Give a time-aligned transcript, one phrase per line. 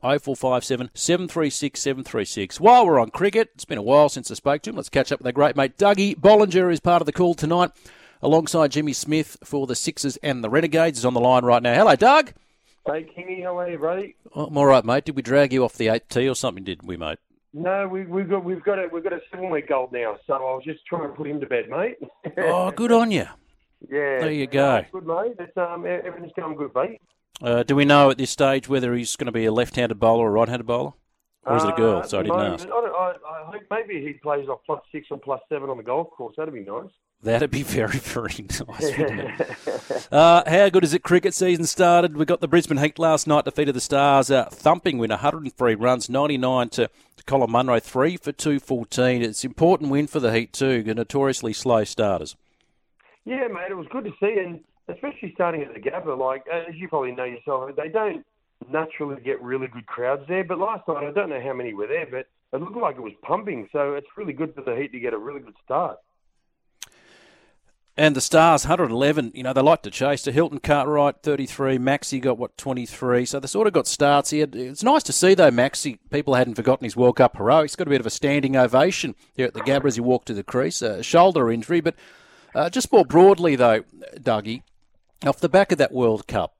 [0.00, 2.60] 0457 736 736.
[2.60, 4.76] While we're on cricket, it's been a while since I spoke to him.
[4.76, 7.72] Let's catch up with our great mate Dougie Bollinger, who's part of the call tonight,
[8.22, 10.98] alongside Jimmy Smith for the Sixers and the Renegades.
[10.98, 11.74] Is on the line right now.
[11.74, 12.32] Hello, Doug.
[12.86, 14.14] Hey, Kingy, how are you, buddy?
[14.34, 15.04] I'm all right, mate.
[15.04, 16.64] Did we drag you off the eighth tee or something?
[16.64, 17.18] Did we, mate?
[17.52, 20.34] No, we, we've got we've got a we've got a seven week gold now, so
[20.34, 21.96] I was just trying to put him to bed, mate.
[22.38, 23.26] oh, good on you.
[23.88, 24.18] Yeah.
[24.18, 24.84] There you go.
[24.90, 25.36] Good, mate.
[25.38, 27.00] It's, um, everything's going good, mate.
[27.40, 30.24] Uh, do we know at this stage whether he's going to be a left-handed bowler
[30.24, 30.92] or a right-handed bowler,
[31.44, 31.98] or is it a girl?
[31.98, 32.68] Uh, so I didn't ask.
[32.68, 35.82] I, I, I hope maybe he plays off plus six or plus seven on the
[35.82, 36.34] golf course.
[36.36, 36.90] That'd be nice.
[37.22, 39.74] That'd be very, very nice?
[40.10, 41.02] Uh, how good is it?
[41.02, 42.16] Cricket season started.
[42.16, 46.08] We got the Brisbane Heat last night, defeated the Stars, uh, thumping win, 103 runs,
[46.08, 49.20] 99 to, to Colin Munro, three for 214.
[49.20, 50.82] It's an important win for the Heat too.
[50.82, 52.36] The notoriously slow starters.
[53.26, 56.18] Yeah, mate, it was good to see, and especially starting at the Gabba.
[56.18, 58.24] Like as you probably know yourself, they don't
[58.70, 60.44] naturally get really good crowds there.
[60.44, 63.02] But last night, I don't know how many were there, but it looked like it
[63.02, 63.68] was pumping.
[63.72, 65.98] So it's really good for the Heat to get a really good start.
[67.96, 70.22] And the Stars, 111, you know, they like to chase.
[70.22, 71.78] To Hilton Cartwright, 33.
[71.78, 73.26] Maxi got, what, 23.
[73.26, 74.46] So they sort of got starts here.
[74.52, 75.98] It's nice to see, though, Maxi.
[76.08, 77.74] People hadn't forgotten his World Cup heroics.
[77.74, 80.34] Got a bit of a standing ovation here at the Gabba as he walked to
[80.34, 80.80] the crease.
[80.80, 81.80] A shoulder injury.
[81.80, 81.96] But
[82.54, 83.82] uh, just more broadly, though,
[84.14, 84.62] Dougie,
[85.26, 86.54] off the back of that World Cup,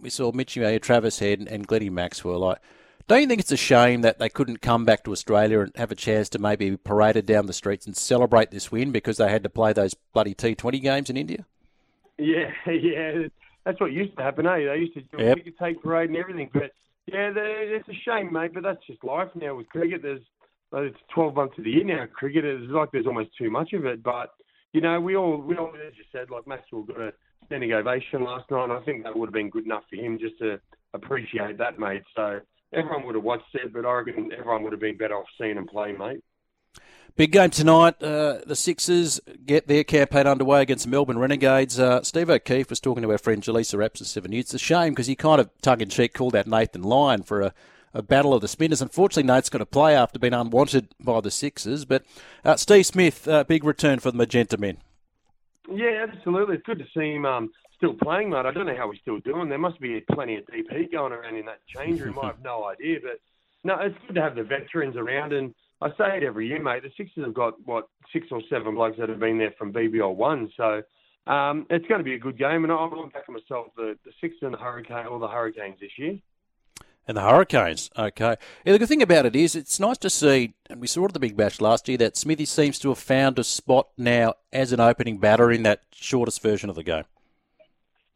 [0.00, 2.38] we saw Mitchy Mayer, Travis Head, and Glennie Maxwell.
[2.38, 2.58] Like,
[3.06, 5.90] don't you think it's a shame that they couldn't come back to Australia and have
[5.90, 9.30] a chance to maybe be paraded down the streets and celebrate this win because they
[9.30, 11.44] had to play those bloody T20 games in India?
[12.18, 13.28] Yeah, yeah,
[13.64, 14.66] that's what used to happen, eh?
[14.66, 15.38] They used to do a Yep.
[15.60, 16.50] take parade and everything.
[16.52, 16.72] But
[17.06, 18.52] yeah, it's a shame, mate.
[18.54, 20.02] But that's just life now with cricket.
[20.02, 20.22] There's
[20.72, 22.06] it's 12 months of the year now.
[22.12, 24.02] Cricket is like there's almost too much of it.
[24.02, 24.30] But
[24.72, 27.12] you know, we all we all as you said, like Maxwell got a
[27.46, 30.18] standing ovation last night, and I think that would have been good enough for him
[30.18, 30.60] just to
[30.92, 32.02] appreciate that, mate.
[32.14, 32.40] So
[32.72, 35.56] everyone would have watched it, but I reckon everyone would have been better off seeing
[35.56, 36.22] him play, mate.
[37.16, 38.02] Big game tonight.
[38.02, 41.78] Uh, the Sixers get their campaign underway against the Melbourne Renegades.
[41.78, 44.46] Uh, Steve O'Keefe was talking to our friend Jaleesa Raps at 7 News.
[44.46, 47.40] It's a shame because he kind of tongue in cheek called out Nathan Lyon for
[47.40, 47.54] a,
[47.92, 48.82] a battle of the spinners.
[48.82, 51.84] Unfortunately, Nate's got to play after being unwanted by the Sixers.
[51.84, 52.04] But
[52.44, 54.78] uh, Steve Smith, uh, big return for the Magenta men.
[55.70, 56.56] Yeah, absolutely.
[56.56, 58.46] It's good to see him um, still playing, mate.
[58.46, 59.48] I don't know how he's still doing.
[59.48, 62.18] There must be plenty of heat going around in that change room.
[62.22, 63.20] I have no idea, but
[63.64, 65.32] no, it's good to have the veterans around.
[65.32, 66.82] And I say it every year, mate.
[66.82, 70.14] The Sixers have got what six or seven blokes that have been there from BBL
[70.14, 70.82] one, so
[71.26, 72.64] um, it's going to be a good game.
[72.64, 75.80] And I'm looking back at myself, the the Sixers and the Hurricane, or the Hurricanes
[75.80, 76.18] this year.
[77.06, 78.36] And the Hurricanes, okay.
[78.64, 81.08] Yeah, the good thing about it is it's nice to see, and we saw it
[81.08, 84.34] at the Big Bash last year, that Smithy seems to have found a spot now
[84.52, 87.04] as an opening batter in that shortest version of the game.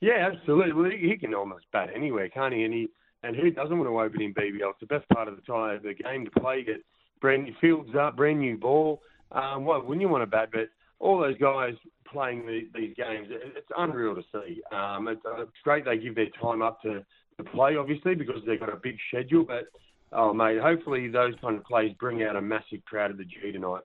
[0.00, 0.72] Yeah, absolutely.
[0.72, 2.64] Well, he, can almost bat anywhere, can't he?
[2.64, 2.88] And he
[3.22, 4.70] and who doesn't want to open in BBL?
[4.70, 6.64] It's the best part of the time the game to play.
[6.64, 6.84] Get
[7.20, 9.00] brand new fields up, brand new ball.
[9.30, 10.48] Um, why wouldn't you want to bat?
[10.52, 14.60] But all those guys playing the, these games, it's unreal to see.
[14.72, 17.04] Um, it's, uh, it's great they give their time up to,
[17.38, 19.44] to play, obviously, because they've got a big schedule.
[19.44, 19.64] But
[20.12, 23.52] oh, mate, hopefully those kind of plays bring out a massive crowd at the G
[23.52, 23.82] tonight.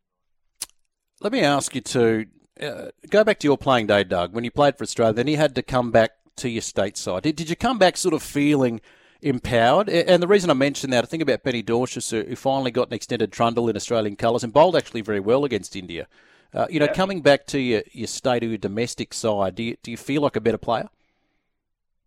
[1.22, 2.26] Let me ask you to
[2.62, 4.34] uh, go back to your playing day, Doug.
[4.34, 7.24] When you played for Australia, then you had to come back to your state side.
[7.24, 8.82] Did, did you come back sort of feeling
[9.22, 9.90] empowered?
[9.90, 12.94] And the reason I mention that, I think about Benny who who finally got an
[12.94, 16.08] extended trundle in Australian colours and bowled actually very well against India.
[16.54, 16.94] Uh, you know, Yeah.
[16.94, 20.22] coming back to your, your state or your domestic side, do you, do you feel
[20.22, 20.90] like a better player?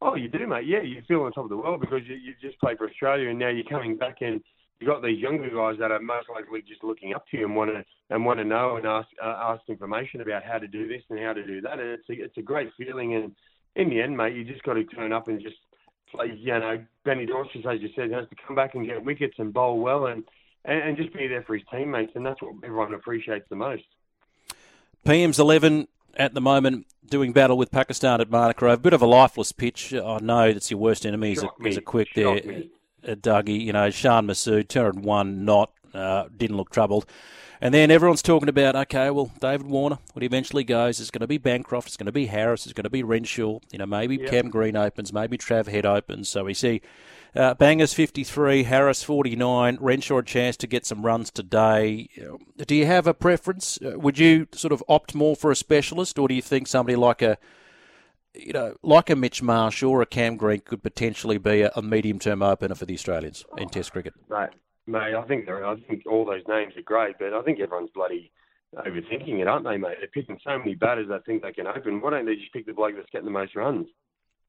[0.03, 0.67] Oh, you do, mate.
[0.67, 3.29] Yeah, you feel on top of the world because you, you just played for Australia,
[3.29, 4.41] and now you're coming back and
[4.81, 7.55] you've got these younger guys that are most likely just looking up to you and
[7.55, 10.89] want to and want to know and ask uh, ask information about how to do
[10.89, 11.79] this and how to do that.
[11.79, 13.15] And it's a, it's a great feeling.
[13.15, 13.33] And
[13.77, 15.57] in the end, mate, you just got to turn up and just
[16.11, 16.33] play.
[16.37, 19.53] You know, Benny Dwarshuis, as you said, has to come back and get wickets and
[19.53, 20.25] bowl well and,
[20.65, 22.13] and and just be there for his teammates.
[22.15, 23.85] And that's what everyone appreciates the most.
[25.05, 28.77] PM's 11 at the moment doing battle with Pakistan at Manuka Oval.
[28.79, 29.93] Bit of a lifeless pitch.
[29.93, 32.63] I know it's your worst enemy is a, is a quick Shocked there.
[33.07, 37.07] Uh, Dougie, you know, Shan Masood, turned one, not, uh, didn't look troubled.
[37.63, 41.21] And then everyone's talking about, okay, well, David Warner, when he eventually goes, it's going
[41.21, 43.87] to be Bancroft, it's going to be Harris, it's going to be Renshaw, you know,
[43.87, 44.31] maybe Yep.
[44.31, 46.31] Cam Green opens, maybe Trav Head opens.
[46.31, 46.81] So we see
[47.35, 52.09] uh, Bangers 53, Harris 49, Renshaw a chance to get some runs today.
[52.19, 53.79] Uh, Do you have a preference?
[53.85, 56.97] Uh, Would you sort of opt more for a specialist, or do you think somebody
[56.97, 57.37] like a
[58.35, 61.83] you know, like a Mitch Marsh or a Cam Green could potentially be a, a
[61.83, 64.15] medium-term opener for the Australians in Test cricket.
[64.29, 64.51] Mate,
[64.91, 67.91] mate, I think they're, I think all those names are great, but I think everyone's
[67.95, 68.31] bloody
[68.77, 69.97] overthinking it, aren't they, mate?
[69.99, 72.01] They're picking so many batters that think they can open.
[72.01, 73.89] Why don't they just pick the bloke that's getting the most runs?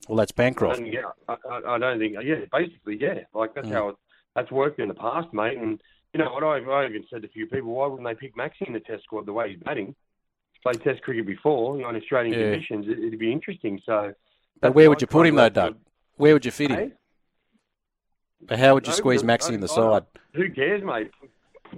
[0.08, 0.80] Well, that's Bancroft.
[0.80, 2.16] And, yeah, I, I, I don't think.
[2.24, 3.22] Yeah, basically, yeah.
[3.34, 3.74] Like that's Mm.
[3.74, 3.98] how
[4.36, 5.58] that's worked in the past, mate.
[5.58, 5.82] And
[6.14, 6.44] you know what?
[6.44, 8.80] I've, I even said to a few people, why wouldn't they pick Maxi in the
[8.80, 9.88] Test squad the way he's batting?
[10.54, 12.52] He's played Test cricket before you know, in Australian Yeah.
[12.52, 12.86] conditions.
[12.88, 13.80] It, it'd be interesting.
[13.86, 14.14] So,
[14.60, 15.78] But where would you put him though, Doug?
[16.18, 16.94] Where would you fit him?
[18.48, 20.06] But How would you No, squeeze Maxi in the I- side?
[20.34, 21.12] Who cares, mate?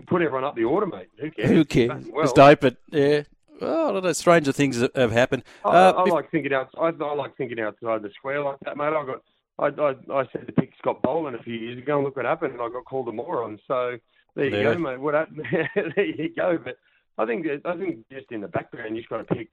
[0.07, 1.07] Put everyone up the order, mate.
[1.19, 1.49] Who cares?
[1.49, 2.05] Who cares?
[2.11, 2.77] Well, Just open.
[2.91, 3.23] Yeah.
[3.61, 4.13] Well, I don't know.
[4.13, 5.43] Stranger things have- happened.
[5.63, 6.69] I, Uh, I bef- like thinking out.
[6.77, 8.85] I, I like thinking outside the square like that, mate.
[8.85, 9.21] I got.
[9.59, 12.25] I, I, I said to pick Scott Boland a few years ago, and look what
[12.25, 12.53] happened.
[12.53, 13.59] And I got called a moron.
[13.67, 13.97] So
[14.35, 14.73] there you Yeah.
[14.73, 14.99] go, mate.
[14.99, 15.45] What happened?
[15.95, 16.57] there you go.
[16.57, 16.77] But
[17.19, 19.49] I think I think just in the background, you just got to pick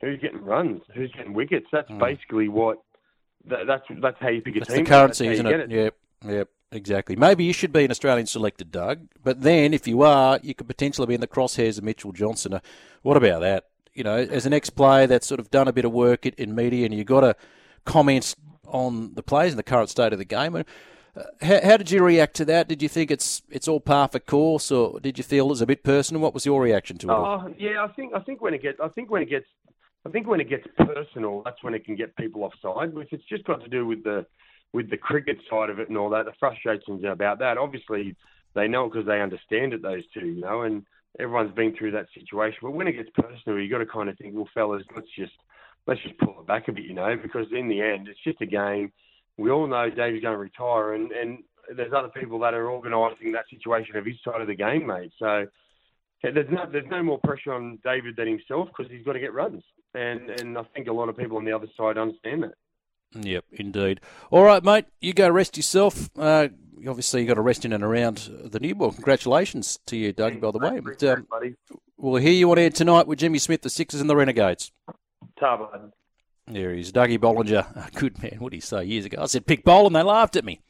[0.00, 1.66] who's getting runs, who's getting wickets.
[1.72, 1.98] That's Mm.
[1.98, 2.78] basically what.
[3.46, 4.84] That, that's that's how you pick a That's team.
[4.84, 5.68] the currency, isn't you it?
[5.68, 7.16] get Yep, exactly.
[7.16, 9.08] Maybe you should be an Australian selected, Doug.
[9.22, 12.54] But then, if you are, you could potentially be in the crosshairs of Mitchell Johnson.
[12.54, 12.60] Uh,
[13.02, 13.66] What about that?
[13.94, 16.84] You know, as an ex-player that's sort of done a bit of work in, media,
[16.84, 17.34] and you got to
[17.84, 18.34] comment
[18.66, 20.54] on the players and the current state of the game.
[20.54, 20.62] Uh,
[21.42, 22.68] How, how did you react to that?
[22.68, 25.60] Did you think it's it's all par for course, or did you feel it was
[25.60, 26.22] a bit personal?
[26.22, 27.12] What was your reaction to it?
[27.12, 29.46] Oh yeah, I think I think when it gets I think when it gets
[30.06, 32.92] I think when it gets personal, that's when it can get people offside.
[32.96, 34.24] If it's just got to do with the
[34.72, 37.58] with the cricket side of it and all that, the frustrations about that.
[37.58, 38.16] Obviously,
[38.54, 39.82] they know because they understand it.
[39.82, 40.84] Those two, you know, and
[41.18, 42.58] everyone's been through that situation.
[42.62, 45.32] But when it gets personal, you got to kind of think, well, fellas, let's just
[45.86, 48.40] let's just pull it back a bit, you know, because in the end, it's just
[48.40, 48.92] a game.
[49.36, 51.38] We all know Dave's going to retire, and and
[51.74, 55.12] there's other people that are organising that situation of his side of the game, mate.
[55.18, 55.46] So.
[56.22, 59.32] There's no there's no more pressure on David than himself because he's got to get
[59.32, 59.62] runs,
[59.94, 62.56] and and I think a lot of people on the other side understand that.
[63.14, 64.00] Yep, indeed.
[64.30, 66.10] All right, mate, you go rest yourself.
[66.16, 66.48] Uh,
[66.86, 68.92] obviously, you got to rest in and around the new ball.
[68.92, 70.80] Congratulations to you, Doug, by the way.
[70.80, 71.54] But, um, buddy.
[71.96, 74.70] we'll hear you on air tonight with Jimmy Smith, the Sixers and the Renegades.
[75.38, 75.92] Ta, bud.
[76.46, 77.88] There he is, Dougie Bollinger.
[77.88, 78.36] A good man.
[78.38, 79.22] What did he say years ago?
[79.22, 80.60] I said pick Boland, they laughed at me.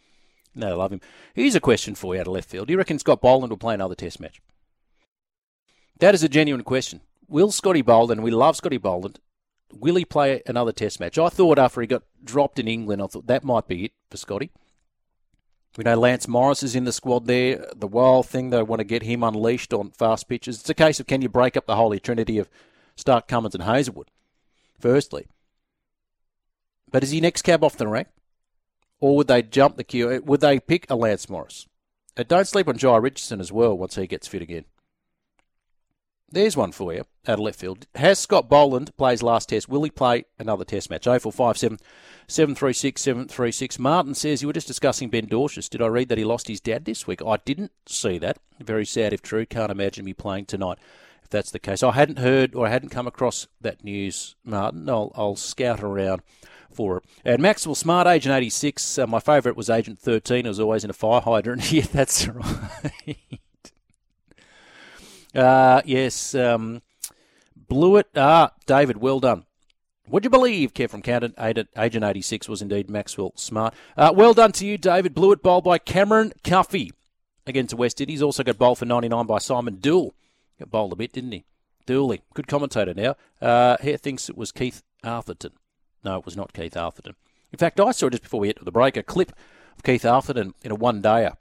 [0.55, 1.01] No, they love him.
[1.35, 2.67] Here's a question for you out of left field.
[2.67, 4.41] Do you reckon Scott Boland will play another Test match?
[5.99, 7.03] That is a genuine question.
[7.29, 9.21] Will Scotty Boland, we love Scotty Boland,
[9.73, 11.19] will he play another Test match?
[11.19, 14.17] I thought after he got dropped in England, I thought that might be it for
[14.17, 14.51] Scotty.
[15.77, 17.65] We know Lance Morris is in the squad there.
[17.77, 20.61] The wild thing, they want to get him unleashed on fast pitches.
[20.61, 22.51] It's a case of can you break up the holy trinity of
[22.97, 24.11] Stark, Cummins, and Hazlewood,
[24.81, 25.27] firstly.
[26.91, 28.09] But is he next cab off the rank?
[28.99, 30.21] Or would they jump the queue?
[30.25, 31.67] Would they pick a Lance Morris?
[32.17, 34.65] And don't sleep on Jhye Richardson as well once he gets fit again.
[36.33, 37.87] There's one for you out of left field.
[37.97, 39.69] Has Scott Boland plays last test?
[39.69, 41.05] Will he play another test match?
[41.05, 41.79] 0457
[42.29, 43.79] 736 736.
[43.81, 45.69] Martin says you were just discussing Ben Dwarshuis.
[45.69, 47.21] Did I read that he lost his dad this week?
[47.27, 48.39] I didn't see that.
[48.61, 49.45] Very sad if true.
[49.45, 50.79] Can't imagine me playing tonight
[51.25, 51.83] if that's the case.
[51.83, 54.89] I hadn't heard or I hadn't come across that news, Martin.
[54.89, 56.23] I'll, I'll scout around
[56.73, 57.05] for it.
[57.25, 58.99] And Maxwell Smart, Agent 86.
[58.99, 60.47] Uh, my favourite was Agent 13.
[60.47, 61.73] It was always in a fire hydrant.
[61.73, 63.41] yeah, that's right.
[65.35, 66.83] Uh, yes, um,
[67.57, 68.09] Blewett.
[68.17, 69.45] Ah, David, well done.
[70.09, 73.75] Would you believe, Kev from Canton, Agent 86 was indeed Maxwell Smart.
[73.97, 75.15] Uh, well done to you, David.
[75.15, 76.93] Blewett bowled by Cameron Cuffy
[77.47, 78.21] against West Indies.
[78.21, 80.15] Also got bowled for 99 by Simon Doull.
[80.59, 81.45] Got bowled a bit, didn't he?
[81.87, 83.15] Dooley, good commentator now.
[83.41, 85.53] Uh, here thinks it was Keith Arthurton.
[86.05, 87.15] No, it was not Keith Arthurton.
[87.53, 89.33] In fact, I saw just before we hit the break a clip
[89.77, 91.35] of Keith Arthurton in a one-dayer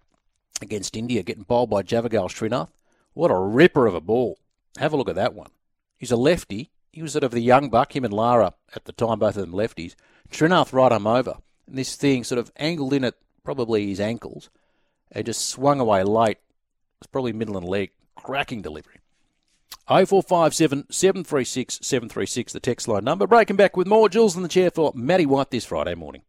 [0.61, 2.69] against India getting bowled by Javagal Srinath.
[3.13, 4.39] What a ripper of a ball.
[4.77, 5.49] Have a look at that one.
[5.97, 6.71] He's a lefty.
[6.91, 9.41] He was sort of the young buck, him and Lara at the time, both of
[9.41, 9.95] them lefties.
[10.31, 11.37] Srinath right him over.
[11.67, 14.49] And this thing sort of angled in at probably his ankles
[15.11, 16.37] and just swung away late.
[16.99, 17.91] It's probably middle and leg.
[18.15, 18.99] Cracking delivery.
[19.87, 23.25] 0457 736 736, the text line number.
[23.25, 26.21] Breaking back with more Jules in the chair for Matty White this Friday morning.